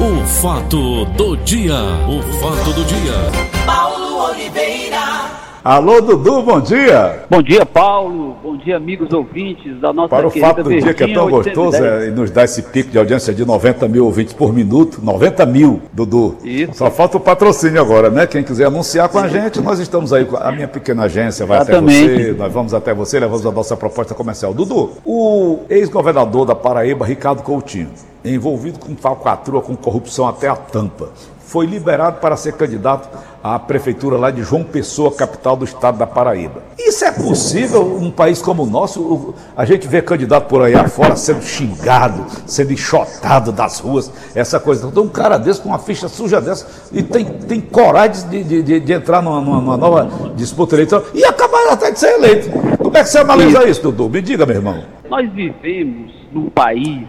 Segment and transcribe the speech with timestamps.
[0.00, 1.74] O fato do dia,
[2.06, 3.66] o fato do dia.
[3.66, 5.37] Paulo Oliveira.
[5.64, 7.24] Alô, Dudu, bom dia.
[7.28, 8.36] Bom dia, Paulo.
[8.42, 11.42] Bom dia, amigos ouvintes da nossa Para o fato do dia que é tão Verdinha
[11.54, 11.84] gostoso 810.
[11.84, 15.00] é, e nos dá esse pico de audiência de 90 mil ouvintes por minuto.
[15.02, 16.36] 90 mil, Dudu.
[16.44, 16.74] Isso.
[16.74, 18.26] Só falta o patrocínio agora, né?
[18.26, 20.26] Quem quiser anunciar com a gente, nós estamos aí.
[20.40, 22.22] A minha pequena agência vai até Exatamente.
[22.22, 24.54] você, nós vamos até você, levamos a nossa proposta comercial.
[24.54, 27.90] Dudu, o ex-governador da Paraíba, Ricardo Coutinho,
[28.24, 31.10] envolvido com falcatrua, com corrupção até a tampa,
[31.48, 33.08] foi liberado para ser candidato
[33.42, 36.62] à prefeitura lá de João Pessoa, capital do estado da Paraíba.
[36.78, 39.34] Isso é possível um país como o nosso?
[39.56, 44.86] A gente vê candidato por aí afora sendo xingado, sendo enxotado das ruas, essa coisa.
[44.88, 48.62] Então, um cara desse com uma ficha suja dessa e tem, tem coragem de, de,
[48.62, 52.50] de- de entrar numa- numa nova disputa eleitoral e acabar até de ser eleito.
[52.76, 54.10] Como é que você analisa isso, Dudu?
[54.10, 54.82] Me diga, meu irmão.
[55.08, 57.06] Nós vivemos num país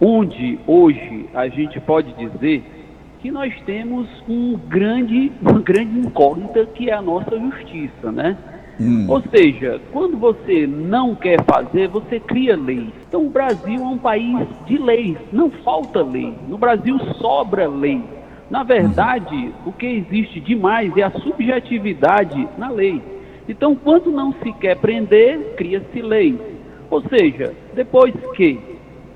[0.00, 2.62] onde hoje a gente pode dizer
[3.20, 8.36] que nós temos um grande, uma grande incógnita que é a nossa justiça, né?
[9.08, 12.92] Ou seja, quando você não quer fazer, você cria leis.
[13.08, 16.34] Então o Brasil é um país de leis, não falta lei.
[16.46, 18.02] No Brasil sobra lei.
[18.50, 23.02] Na verdade, o que existe demais é a subjetividade na lei.
[23.48, 26.38] Então, quando não se quer prender, cria-se lei.
[26.90, 28.60] Ou seja, depois que,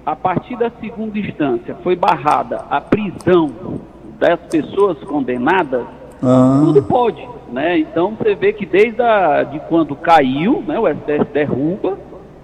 [0.06, 3.50] a partir da segunda instância, foi barrada a prisão
[4.20, 5.84] das pessoas condenadas,
[6.22, 6.60] Ah.
[6.62, 7.78] tudo pode, né?
[7.78, 11.98] Então você vê que desde a, de quando caiu, né, o STF derruba,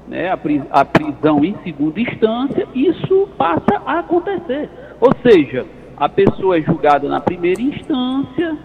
[0.08, 4.70] né, a, a prisão em segunda instância, isso passa a acontecer.
[4.98, 5.66] Ou seja,
[5.97, 8.56] a pessoa é julgada na primeira instância,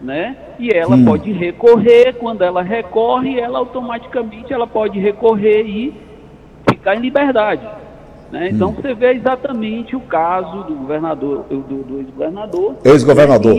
[0.00, 0.36] né?
[0.58, 5.94] E ela pode recorrer, quando ela recorre, ela automaticamente ela pode recorrer e
[6.70, 7.66] ficar em liberdade.
[8.30, 8.50] Né?
[8.50, 12.76] Então você vê exatamente o caso do governador, do, do ex-governador.
[12.84, 13.56] Ex-governador.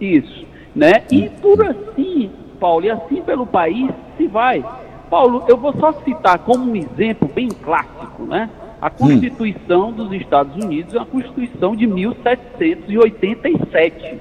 [0.00, 0.44] Isso.
[0.74, 1.02] Né?
[1.10, 2.30] E por assim,
[2.60, 4.64] Paulo, e assim pelo país se vai.
[5.10, 8.48] Paulo, eu vou só citar como um exemplo bem clássico, né?
[8.80, 14.18] A Constituição dos Estados Unidos é uma Constituição de 1787.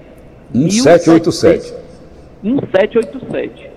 [0.53, 1.73] 1787.
[2.43, 3.70] 1787.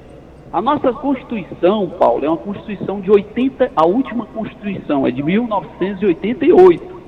[0.54, 7.02] A nossa Constituição, Paulo, é uma Constituição de 80, a última Constituição é de 1988.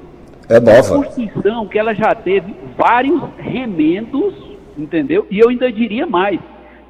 [0.48, 0.96] É Uma nova.
[0.96, 4.34] Constituição que ela já teve vários remendos,
[4.76, 5.28] entendeu?
[5.30, 6.40] E eu ainda diria mais,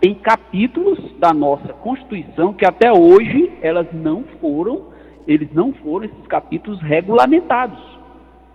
[0.01, 4.85] tem capítulos da nossa Constituição que até hoje elas não foram,
[5.29, 7.83] eles não foram esses capítulos regulamentados.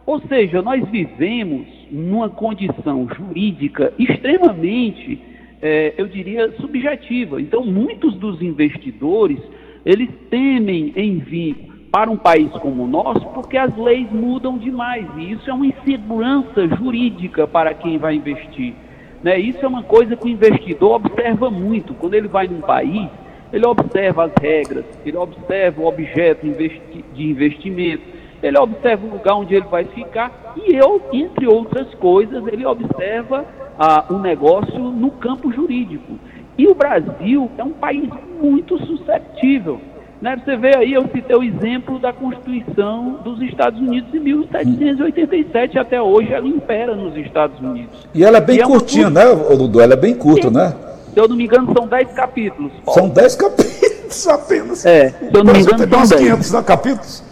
[0.07, 5.21] Ou seja, nós vivemos numa condição jurídica extremamente,
[5.61, 7.39] eh, eu diria, subjetiva.
[7.39, 9.39] Então, muitos dos investidores,
[9.85, 15.05] eles temem em vir para um país como o nosso porque as leis mudam demais.
[15.17, 18.73] E isso é uma insegurança jurídica para quem vai investir.
[19.21, 19.37] Né?
[19.37, 21.93] Isso é uma coisa que o investidor observa muito.
[21.93, 23.09] Quando ele vai num país,
[23.51, 28.03] ele observa as regras, ele observa o objeto de investimento,
[28.41, 33.45] ele observa o lugar onde ele vai ficar e eu, entre outras coisas, ele observa
[33.83, 36.13] ah, o negócio no campo jurídico.
[36.55, 38.07] E o Brasil é um país
[38.39, 39.81] muito susceptível.
[40.21, 40.39] Né?
[40.45, 45.99] Você vê aí, eu citei o exemplo da Constituição dos Estados Unidos de 1787 até
[45.99, 48.07] hoje, ela impera nos Estados Unidos.
[48.13, 49.81] E ela é bem E é curtinha, né, ô Dudu?
[49.81, 50.75] Ela é bem curta, né?
[51.11, 52.71] Se eu não me engano, são 10 capítulos.
[52.85, 53.01] Paulo.
[53.01, 54.85] São 10 capítulos apenas.
[54.85, 56.13] É, se eu não me engano, são 10.
[56.13, 57.23] 500 né, capítulos.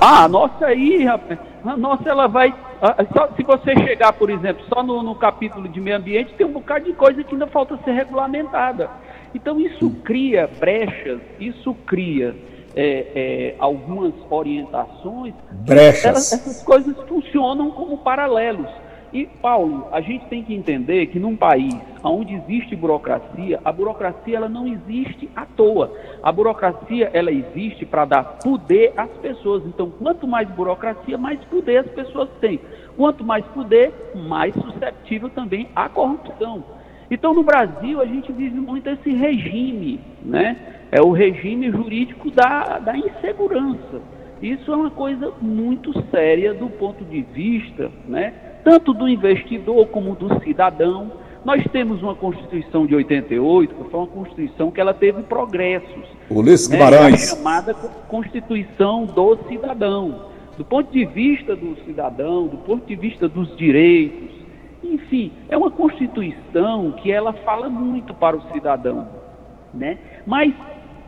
[0.00, 1.38] Ah, nossa aí, rapaz.
[1.64, 2.54] A nossa, ela vai.
[3.16, 6.52] só- se você chegar, por exemplo, só no, no capítulo de meio ambiente, tem um
[6.52, 8.90] bocado de coisa que ainda falta ser regulamentada.
[9.34, 12.34] Então, isso cria brechas, isso cria
[12.76, 15.34] é, é, algumas orientações.
[15.66, 16.04] Brechas.
[16.04, 18.68] Elas- essas coisas funcionam como paralelos.
[19.14, 24.36] E, Paulo, a gente tem que entender que num país onde existe burocracia, a burocracia
[24.36, 25.92] ela não existe à toa.
[26.20, 29.62] A burocracia ela existe para dar poder às pessoas.
[29.66, 32.58] Então, quanto mais burocracia, mais poder as pessoas têm.
[32.96, 36.64] Quanto mais poder, mais susceptível também à corrupção.
[37.08, 40.56] Então, no Brasil, a gente vive muito esse regime, né?
[40.90, 44.02] É o regime jurídico da, da insegurança.
[44.42, 48.43] Isso é uma coisa muito séria do ponto de vista, né?
[48.64, 51.12] Tanto do investidor como do cidadão.
[51.44, 56.68] Nós temos uma Constituição de 88, que foi uma Constituição que ela teve progressos Ulisses
[56.70, 57.32] né, Guimarães.
[57.32, 60.32] a chamada Co- Constituição do Cidadão.
[60.56, 64.30] Do ponto de vista do cidadão, do ponto de vista dos direitos,
[64.82, 69.06] enfim, é uma Constituição que ela fala muito para o cidadão,
[69.74, 69.98] né?
[70.24, 70.54] Mas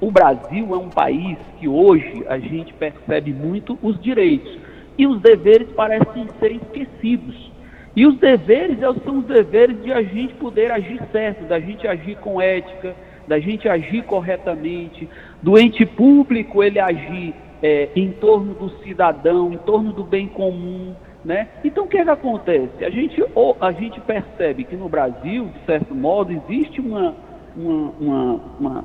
[0.00, 4.58] o Brasil é um país que hoje a gente percebe muito os direitos
[4.98, 7.52] e os deveres parecem ser esquecidos.
[7.94, 12.16] E os deveres são os deveres de a gente poder agir certo, da gente agir
[12.16, 12.94] com ética,
[13.26, 15.08] da gente agir corretamente,
[15.43, 20.94] do ente público ele agir é, em torno do cidadão, em torno do bem comum,
[21.25, 21.49] né?
[21.64, 22.84] Então o que, é que acontece?
[22.84, 23.22] A gente,
[23.60, 27.14] a gente percebe que no Brasil, de certo modo, existe uma,
[27.56, 28.84] uma, uma, uma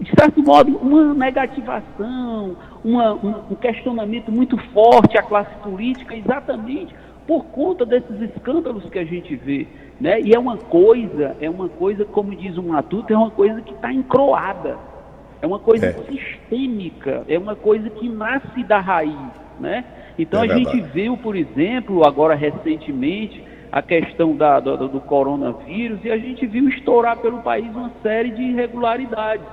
[0.00, 6.94] de certo modo, uma negativação, uma, um questionamento muito forte à classe política, exatamente
[7.26, 9.66] por conta desses escândalos que a gente vê.
[10.00, 10.20] Né?
[10.20, 13.74] E é uma coisa, é uma coisa, como diz o Matuto, é uma coisa que
[13.74, 14.78] está encroada,
[15.42, 15.92] é uma coisa é.
[15.92, 19.16] sistêmica, é uma coisa que nasce da raiz.
[19.58, 19.84] Né?
[20.16, 23.42] Então é a gente viu, por exemplo, agora recentemente,
[23.72, 28.30] a questão da, do, do coronavírus e a gente viu estourar pelo país uma série
[28.30, 29.44] de irregularidades.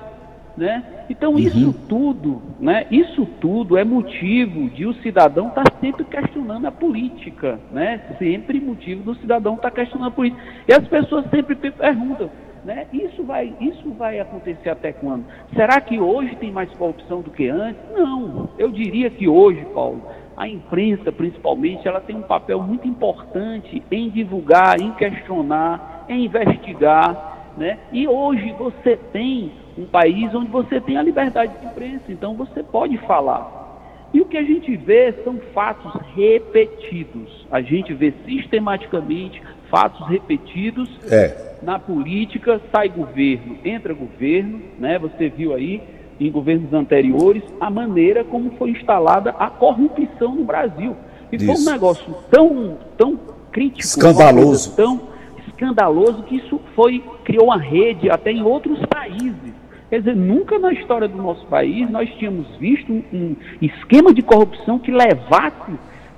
[0.56, 0.84] Né?
[1.10, 1.38] Então uhum.
[1.38, 2.86] isso tudo, né?
[2.88, 8.00] Isso tudo é motivo de o cidadão estar tá sempre questionando a política, né?
[8.18, 10.40] Sempre motivo do cidadão estar tá questionando a política.
[10.68, 12.30] E as pessoas sempre perguntam,
[12.64, 12.86] né?
[12.92, 15.24] Isso vai, isso vai acontecer até quando?
[15.54, 17.80] Será que hoje tem mais corrupção do que antes?
[17.92, 18.48] Não.
[18.56, 20.02] Eu diria que hoje, Paulo,
[20.36, 27.52] a imprensa, principalmente, ela tem um papel muito importante em divulgar, em questionar, em investigar,
[27.56, 27.78] né?
[27.92, 32.62] E hoje você tem um país onde você tem a liberdade de imprensa, então você
[32.62, 33.64] pode falar.
[34.12, 37.44] E o que a gente vê são fatos repetidos.
[37.50, 41.56] A gente vê sistematicamente fatos repetidos é.
[41.60, 45.00] na política, sai governo, entra governo, né?
[45.00, 45.82] Você viu aí
[46.20, 50.96] em governos anteriores a maneira como foi instalada a corrupção no Brasil.
[51.32, 51.46] E Isso.
[51.46, 53.18] foi um negócio tão, tão
[53.50, 55.08] crítico, escandaloso, tão
[55.48, 59.54] escandaloso que isso foi criou uma rede até em outros países.
[59.90, 64.22] Quer dizer, nunca na história do nosso país nós tínhamos visto um, um esquema de
[64.22, 65.72] corrupção que levasse,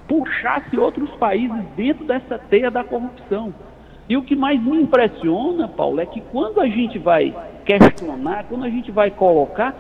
[0.09, 3.53] puxasse outros países dentro dessa teia da corrupção.
[4.09, 7.35] E o que mais me impressiona, Paulo, é que quando a gente vai
[7.65, 9.75] questionar, quando a gente vai colocar,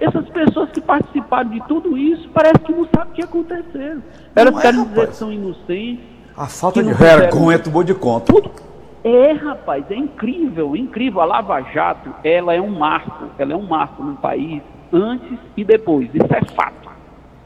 [0.00, 4.02] essas pessoas que participaram de tudo isso parece que não sabem o que aconteceu.
[4.34, 6.04] Elas querem é, dizer que são inocentes.
[6.36, 8.32] A falta de vergonha tomou de conta.
[8.32, 8.67] Tudo.
[9.04, 11.20] É, rapaz, é incrível, incrível.
[11.20, 14.62] A Lava Jato, ela é um marco, ela é um marco no país
[14.92, 16.08] antes e depois.
[16.12, 16.90] Isso é fato.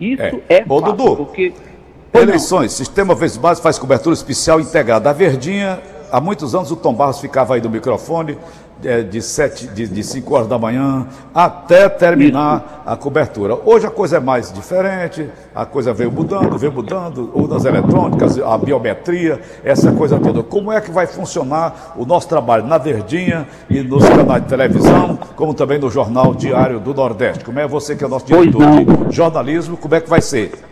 [0.00, 0.92] Isso é, é Ô, fato.
[0.92, 1.52] Dudu, porque...
[2.14, 5.08] Eleições, Sistema Vezes Base faz cobertura especial integrada.
[5.08, 8.36] A Verdinha, há muitos anos o Tom Barros ficava aí do microfone,
[9.08, 13.58] de, sete, de, de 5 horas da manhã até terminar a cobertura.
[13.64, 18.58] Hoje a coisa é mais diferente, a coisa veio mudando, veio mudando, urnas eletrônicas, a
[18.58, 20.42] biometria, essa coisa toda.
[20.42, 25.18] Como é que vai funcionar o nosso trabalho na Verdinha e nos canais de televisão,
[25.36, 27.44] como também no Jornal Diário do Nordeste?
[27.44, 30.71] Como é você que é nosso diretor de jornalismo, como é que vai ser?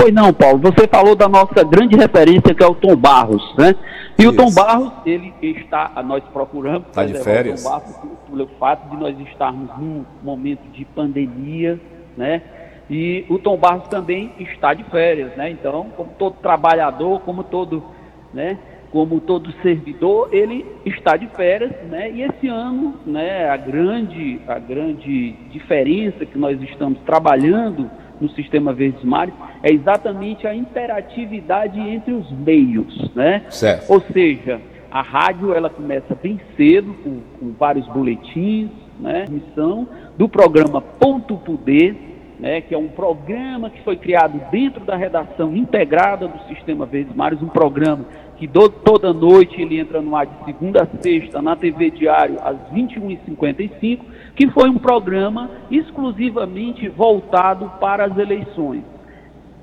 [0.00, 0.58] Pois não, Paulo.
[0.60, 3.74] Você falou da nossa grande referência, que é o Tom Barros, né?
[4.18, 4.30] E Isso.
[4.30, 7.60] o Tom Barros, ele está, nós procuramos tá de férias.
[7.60, 7.96] o Tom Barros
[8.30, 11.78] pelo fato de nós estarmos num momento de pandemia,
[12.16, 12.40] né?
[12.88, 15.50] E o Tom Barros também está de férias, né?
[15.50, 17.84] Então, como todo trabalhador, como todo,
[18.32, 18.56] né?
[18.90, 22.10] Como todo servidor, ele está de férias, né?
[22.10, 23.50] E esse ano, né?
[23.50, 30.46] A grande, a grande diferença que nós estamos trabalhando no sistema Verdes Mares é exatamente
[30.46, 33.42] a interatividade entre os meios, né?
[33.48, 33.90] Certo.
[33.90, 34.60] Ou seja,
[34.90, 39.24] a rádio ela começa bem cedo com, com vários boletins, né?
[39.28, 41.96] Missão do programa Ponto Poder,
[42.40, 42.60] né?
[42.60, 47.40] Que é um programa que foi criado dentro da redação integrada do sistema Verdes Mares,
[47.42, 48.04] um programa
[48.36, 52.38] que do, toda noite ele entra no ar de segunda a sexta na TV Diário
[52.42, 54.00] às 21h55,
[54.34, 58.82] que foi um programa exclusivamente voltado para as eleições.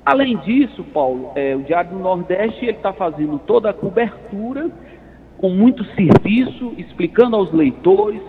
[0.06, 4.70] Além disso, Paulo, é, o Diário do Nordeste está fazendo toda a cobertura
[5.38, 8.22] com muito serviço, explicando aos leitores.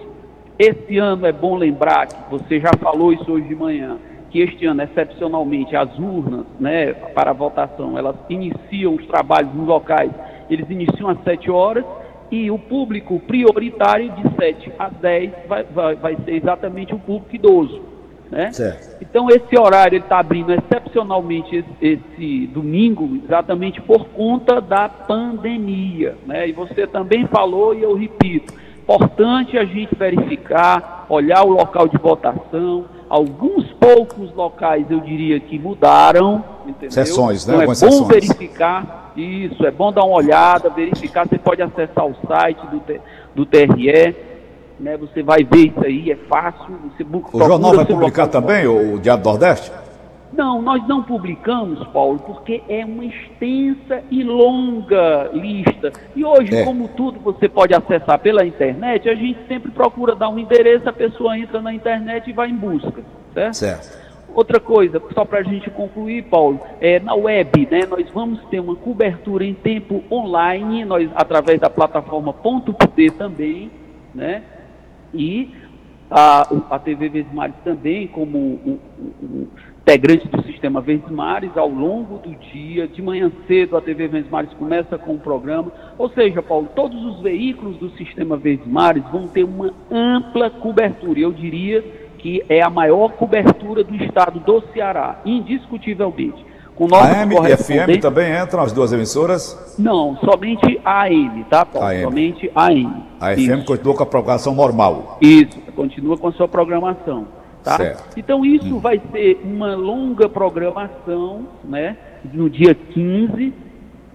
[0.57, 3.97] Esse ano é bom lembrar que você já falou isso hoje de manhã,
[4.29, 9.67] que este ano, excepcionalmente, as urnas né, para a votação, elas iniciam os trabalhos nos
[9.67, 10.11] locais
[10.49, 11.85] eles iniciam às 7 horas
[12.31, 17.35] e o público prioritário de 7 a 10 vai, vai, vai ser exatamente o público
[17.35, 17.81] idoso.
[18.29, 18.51] Né?
[19.01, 26.15] Então esse horário está abrindo excepcionalmente esse, esse, domingo, exatamente por conta da pandemia.
[26.25, 26.49] Né?
[26.49, 31.97] E você também falou, e eu repito, importante a gente verificar, olhar o local de
[31.97, 32.85] votação.
[33.09, 36.91] Alguns poucos locais eu diria que mudaram, entendeu?
[36.91, 37.53] Sessões, né?
[37.53, 38.07] Então é bom sessões.
[38.07, 41.27] verificar isso, é bom dar uma olhada, verificar.
[41.27, 42.81] Você pode acessar o site do,
[43.33, 44.15] do TRE,
[44.79, 44.95] né?
[44.97, 46.77] Você vai ver isso aí, é fácil.
[46.95, 49.71] Você o jornal vai publicar também, o Diário do Nordeste?
[50.31, 55.91] Não, nós não publicamos, Paulo, porque é uma extensa e longa lista.
[56.15, 56.63] E hoje, é.
[56.63, 60.93] como tudo você pode acessar pela internet, a gente sempre procura dar um endereço, a
[60.93, 63.01] pessoa entra na internet e vai em busca,
[63.33, 63.53] certo?
[63.55, 64.09] Certo.
[64.33, 68.59] Outra coisa, só para a gente concluir, Paulo, é, na web, né, nós vamos ter
[68.59, 73.71] uma cobertura em tempo online, nós através da plataforma Ponto Poder também,
[74.13, 74.43] né,
[75.11, 75.51] e
[76.09, 78.79] a, a TV Verdes Mares também, como o,
[79.21, 79.47] o,
[79.89, 84.29] integrante do Sistema Verdes Mares, ao longo do dia, de manhã cedo, a TV Verdes
[84.29, 85.71] Mares começa com o programa.
[85.97, 91.19] Ou seja, Paulo, todos os veículos do Sistema Verdes Mares vão ter uma ampla cobertura.
[91.19, 91.83] Eu diria
[92.19, 96.45] que é a maior cobertura do estado do Ceará, indiscutivelmente.
[96.75, 99.75] Com AM e FM também entram as duas emissoras?
[99.77, 101.87] Não, somente AM, tá, Paulo?
[101.87, 102.03] AM.
[102.03, 103.03] Somente AM.
[103.19, 103.65] A FM isso.
[103.65, 105.17] continua com a programação normal.
[105.19, 107.38] Isso, continua com a sua programação.
[107.63, 107.77] Tá?
[107.77, 108.17] Certo.
[108.17, 108.79] Então isso hum.
[108.79, 111.97] vai ser uma longa programação, né?
[112.33, 113.53] No dia 15,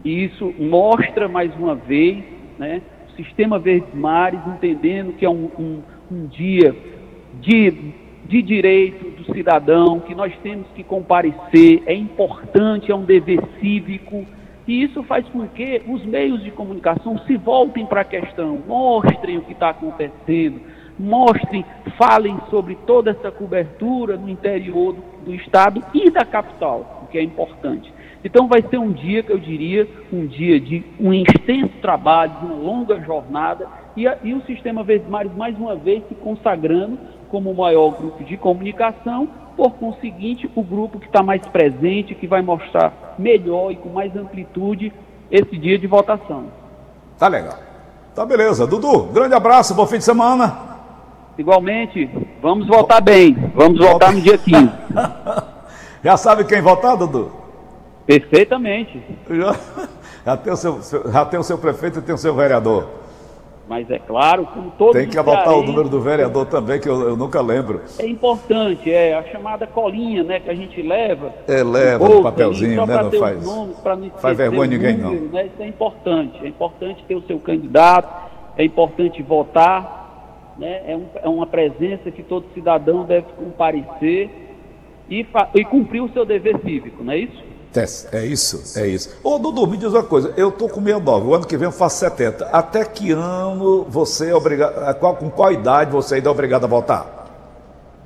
[0.05, 2.25] e isso mostra mais uma vez,
[2.59, 2.83] né?
[3.09, 6.75] O Sistema Verdes Mares entendendo que é um, um, um dia
[7.41, 7.93] de,
[8.27, 14.27] de direito do cidadão, que nós temos que comparecer, é importante, é um dever cívico,
[14.67, 19.39] e isso faz com que os meios de comunicação se voltem para a questão, mostrem
[19.39, 20.61] o que está acontecendo,
[20.99, 21.65] mostrem,
[21.99, 27.19] falem sobre toda essa cobertura no interior do, do estado e da capital, o que
[27.19, 27.93] é importante.
[28.25, 32.47] Então vai ser um dia que eu diria, um dia de um extenso trabalho, de
[32.47, 36.99] uma longa jornada, e, a, e o Sistema Verdes mais uma vez, se consagrando
[37.31, 42.27] como o maior grupo de comunicação, por conseguinte, o grupo que está mais presente, que
[42.27, 44.93] vai mostrar melhor e com mais amplitude
[45.31, 46.47] esse dia de votação.
[47.19, 47.59] Tá legal.
[48.15, 48.67] Tá beleza.
[48.67, 50.74] Dudu, grande abraço, bom fim de semana.
[51.37, 52.09] Igualmente,
[52.41, 53.35] vamos votar bem.
[53.55, 54.71] Vamos votar no dia 15.
[56.05, 57.33] Já sabe quem votar, Dudu?
[58.07, 59.03] Perfeitamente.
[59.31, 59.57] Já,
[60.27, 62.87] já, tem o seu, já tem o seu prefeito e tem o seu vereador.
[63.67, 67.01] Mas é claro, como todos Tem que adotar o número do vereador também, que eu,
[67.09, 67.81] eu, nunca lembro.
[67.99, 71.33] É importante, é a chamada colinha, né, que a gente leva.
[71.49, 75.33] É, leva no papelzinho, né, não faz, nomes, não faz vergonha ninguém número, não.
[75.33, 80.04] Né, isso é importante, é importante ter o seu candidato, é importante votar,
[80.59, 84.31] né, é, um, é uma presença que todo cidadão deve comparecer
[85.11, 87.55] e, e cumprir o seu dever cívico, não é isso?
[88.13, 89.19] É isso, é isso.
[89.25, 91.73] Ô, Dudu, me diz uma coisa, eu tô com 69, o ano que vem eu
[91.73, 92.47] faço 70.
[92.47, 97.25] Até que ano você é obrigado, com qual idade você ainda é obrigado a votar?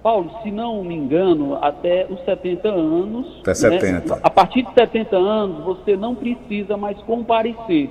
[0.02, 3.40] Paulo, se não me engano, até os 70 anos.
[3.43, 4.14] Até 70.
[4.14, 7.90] Né, a partir de 70 anos, você não precisa mais comparecer.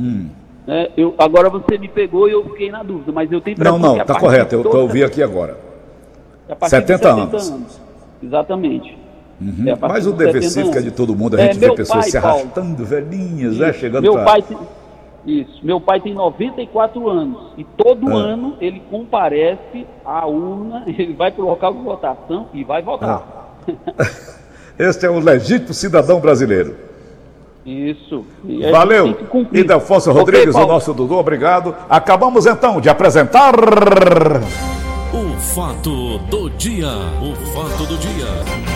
[0.00, 0.30] Hum.
[0.68, 3.78] Né, eu, agora você me pegou e eu fiquei na dúvida, mas eu tenho Não,
[3.78, 5.56] não, está correto, eu tô, ouvi aqui agora.
[6.46, 7.50] 70, 70 anos.
[7.50, 7.80] anos.
[8.22, 8.98] Exatamente.
[9.40, 9.66] Uhum.
[9.66, 12.10] É, Mas o dever cívico é de todo mundo, a é, gente vê pessoas pai,
[12.10, 14.58] se arrastando, Paulo, velhinhas, né, chegando meu pai tem,
[15.24, 18.16] Isso, meu pai tem 94 anos e todo ah.
[18.16, 23.56] ano ele comparece à urna, ele vai para o local de votação e vai votar.
[23.66, 24.04] Ah.
[24.78, 26.87] este é o legítimo cidadão brasileiro.
[27.68, 28.24] Isso.
[28.70, 29.16] Valeu.
[29.52, 31.74] E Delfonso Rodrigues, okay, o nosso Dudu, obrigado.
[31.88, 33.54] Acabamos então de apresentar.
[35.12, 36.88] O fato do dia.
[37.20, 38.67] O fato do dia.